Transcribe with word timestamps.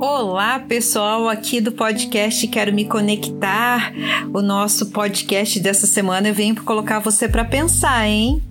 Olá, 0.00 0.58
pessoal, 0.58 1.28
aqui 1.28 1.60
do 1.60 1.70
podcast 1.70 2.48
Quero 2.48 2.72
Me 2.72 2.84
Conectar. 2.84 3.92
O 4.34 4.42
nosso 4.42 4.86
podcast 4.86 5.60
dessa 5.60 5.86
semana 5.86 6.28
eu 6.28 6.34
venho 6.34 6.60
colocar 6.64 6.98
você 6.98 7.28
para 7.28 7.44
pensar, 7.44 8.08
hein? 8.08 8.42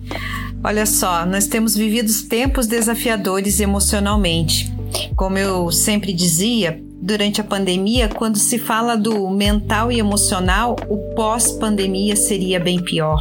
Olha 0.64 0.86
só, 0.86 1.26
nós 1.26 1.46
temos 1.46 1.76
vivido 1.76 2.10
tempos 2.28 2.66
desafiadores 2.66 3.60
emocionalmente. 3.60 4.72
Como 5.14 5.36
eu 5.36 5.70
sempre 5.70 6.14
dizia, 6.14 6.82
durante 7.02 7.42
a 7.42 7.44
pandemia, 7.44 8.08
quando 8.08 8.38
se 8.38 8.58
fala 8.58 8.96
do 8.96 9.28
mental 9.28 9.92
e 9.92 9.98
emocional, 9.98 10.76
o 10.88 10.96
pós-pandemia 11.14 12.16
seria 12.16 12.58
bem 12.58 12.82
pior. 12.82 13.20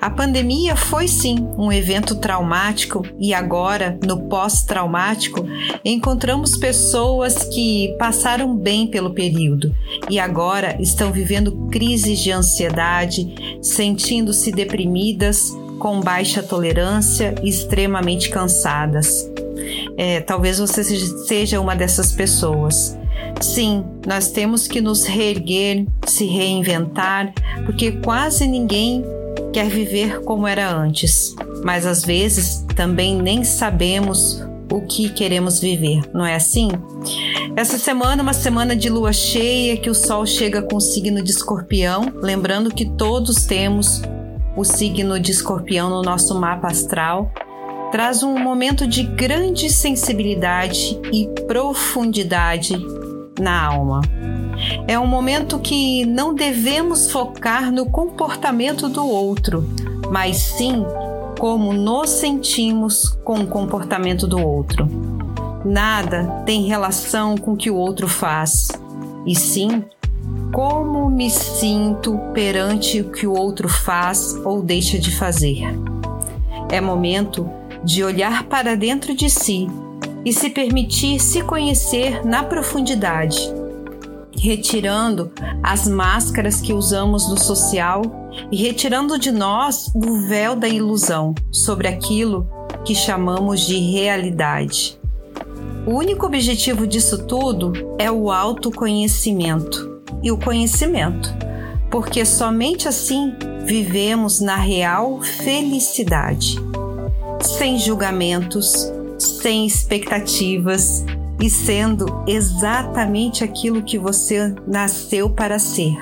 A 0.00 0.08
pandemia 0.08 0.76
foi 0.76 1.08
sim 1.08 1.36
um 1.56 1.72
evento 1.72 2.14
traumático 2.14 3.04
e 3.18 3.34
agora, 3.34 3.98
no 4.06 4.28
pós-traumático, 4.28 5.44
encontramos 5.84 6.56
pessoas 6.56 7.44
que 7.44 7.96
passaram 7.98 8.56
bem 8.56 8.86
pelo 8.86 9.12
período 9.12 9.74
e 10.08 10.18
agora 10.20 10.80
estão 10.80 11.10
vivendo 11.10 11.68
crises 11.70 12.20
de 12.20 12.30
ansiedade, 12.30 13.58
sentindo-se 13.60 14.52
deprimidas, 14.52 15.52
com 15.78 16.00
baixa 16.00 16.42
tolerância 16.42 17.34
e 17.42 17.48
extremamente 17.48 18.30
cansadas. 18.30 19.30
É, 19.96 20.20
talvez 20.20 20.58
você 20.58 20.82
seja 20.84 21.60
uma 21.60 21.74
dessas 21.74 22.12
pessoas. 22.12 22.96
Sim, 23.40 23.84
nós 24.06 24.30
temos 24.30 24.66
que 24.66 24.80
nos 24.80 25.04
reerguer, 25.04 25.86
se 26.06 26.24
reinventar, 26.24 27.32
porque 27.64 27.92
quase 27.92 28.46
ninguém 28.46 29.04
quer 29.52 29.68
viver 29.68 30.20
como 30.22 30.46
era 30.46 30.70
antes, 30.70 31.34
mas 31.64 31.86
às 31.86 32.04
vezes 32.04 32.64
também 32.74 33.16
nem 33.16 33.44
sabemos 33.44 34.42
o 34.70 34.82
que 34.82 35.08
queremos 35.08 35.60
viver, 35.60 36.02
não 36.12 36.24
é 36.24 36.34
assim? 36.34 36.68
Essa 37.56 37.78
semana 37.78 38.20
é 38.20 38.22
uma 38.22 38.32
semana 38.32 38.76
de 38.76 38.88
lua 38.88 39.12
cheia 39.12 39.76
que 39.76 39.90
o 39.90 39.94
sol 39.94 40.26
chega 40.26 40.62
com 40.62 40.76
o 40.76 40.80
signo 40.80 41.22
de 41.22 41.30
escorpião, 41.30 42.12
lembrando 42.22 42.72
que 42.72 42.84
todos 42.84 43.46
temos 43.46 44.02
o 44.56 44.64
signo 44.64 45.18
de 45.18 45.30
escorpião 45.32 45.88
no 45.88 46.02
nosso 46.02 46.38
mapa 46.38 46.68
astral, 46.68 47.32
traz 47.90 48.22
um 48.22 48.38
momento 48.38 48.86
de 48.86 49.02
grande 49.02 49.70
sensibilidade 49.70 50.98
e 51.12 51.26
profundidade 51.46 52.74
na 53.40 53.66
alma. 53.66 54.02
É 54.86 54.98
um 54.98 55.06
momento 55.06 55.58
que 55.58 56.04
não 56.04 56.34
devemos 56.34 57.10
focar 57.10 57.70
no 57.70 57.86
comportamento 57.86 58.88
do 58.88 59.06
outro, 59.06 59.68
mas 60.10 60.36
sim 60.36 60.84
como 61.38 61.72
nos 61.72 62.10
sentimos 62.10 63.08
com 63.24 63.40
o 63.40 63.46
comportamento 63.46 64.26
do 64.26 64.40
outro. 64.44 64.88
Nada 65.64 66.42
tem 66.44 66.66
relação 66.66 67.36
com 67.36 67.52
o 67.52 67.56
que 67.56 67.70
o 67.70 67.76
outro 67.76 68.08
faz, 68.08 68.68
e 69.26 69.34
sim 69.34 69.84
como 70.52 71.10
me 71.10 71.30
sinto 71.30 72.18
perante 72.32 73.00
o 73.00 73.10
que 73.10 73.26
o 73.26 73.32
outro 73.32 73.68
faz 73.68 74.34
ou 74.44 74.62
deixa 74.62 74.98
de 74.98 75.14
fazer. 75.14 75.62
É 76.70 76.80
momento 76.80 77.48
de 77.84 78.02
olhar 78.02 78.44
para 78.44 78.76
dentro 78.76 79.14
de 79.14 79.30
si 79.30 79.68
e 80.24 80.32
se 80.32 80.50
permitir 80.50 81.20
se 81.20 81.42
conhecer 81.42 82.24
na 82.24 82.42
profundidade 82.42 83.52
retirando 84.38 85.30
as 85.62 85.86
máscaras 85.86 86.60
que 86.60 86.72
usamos 86.72 87.28
no 87.28 87.38
social 87.38 88.02
e 88.50 88.56
retirando 88.56 89.18
de 89.18 89.30
nós 89.30 89.90
o 89.94 90.26
véu 90.28 90.54
da 90.54 90.68
ilusão 90.68 91.34
sobre 91.50 91.88
aquilo 91.88 92.48
que 92.84 92.94
chamamos 92.94 93.60
de 93.66 93.78
realidade. 93.78 94.98
O 95.86 95.92
único 95.92 96.26
objetivo 96.26 96.86
disso 96.86 97.24
tudo 97.24 97.72
é 97.98 98.10
o 98.10 98.30
autoconhecimento 98.30 100.02
e 100.22 100.30
o 100.30 100.38
conhecimento, 100.38 101.34
porque 101.90 102.24
somente 102.24 102.86
assim 102.86 103.34
vivemos 103.64 104.40
na 104.40 104.56
real 104.56 105.20
felicidade, 105.22 106.56
sem 107.40 107.78
julgamentos, 107.78 108.92
sem 109.18 109.66
expectativas 109.66 111.04
e 111.40 111.48
sendo 111.48 112.24
exatamente 112.26 113.44
aquilo 113.44 113.82
que 113.82 113.98
você 113.98 114.54
nasceu 114.66 115.30
para 115.30 115.58
ser. 115.58 115.96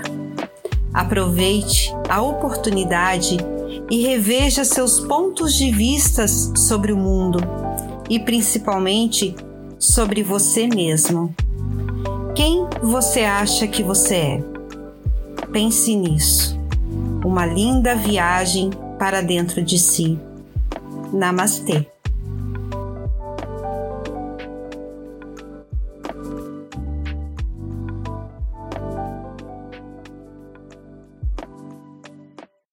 Aproveite 0.92 1.94
a 2.08 2.22
oportunidade 2.22 3.36
e 3.90 4.02
reveja 4.02 4.64
seus 4.64 4.98
pontos 5.00 5.54
de 5.54 5.70
vista 5.70 6.26
sobre 6.26 6.92
o 6.92 6.96
mundo 6.96 7.38
e 8.08 8.18
principalmente 8.18 9.34
sobre 9.78 10.22
você 10.22 10.66
mesmo. 10.66 11.34
Quem 12.34 12.66
você 12.82 13.20
acha 13.20 13.66
que 13.66 13.82
você 13.82 14.14
é? 14.16 14.44
Pense 15.52 15.94
nisso. 15.94 16.58
Uma 17.24 17.46
linda 17.46 17.94
viagem 17.94 18.70
para 18.98 19.20
dentro 19.20 19.62
de 19.62 19.78
si. 19.78 20.18
Namastê. 21.12 21.95